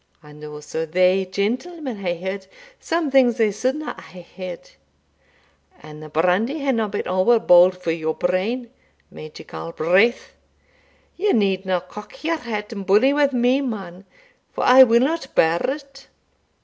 [0.23, 2.47] And also thae gentlemen hae heard
[2.79, 4.71] some things they suldna hae heard,
[5.83, 8.71] an the brandy hadna been ower bauld for your brain,
[9.11, 10.31] Major Galbraith.
[11.17, 14.05] Ye needna cock your hat and bully wi' me, man,
[14.51, 16.07] for I will not bear it."